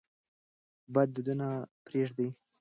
[0.93, 1.47] بد دودونه
[1.85, 2.27] پرېږدئ.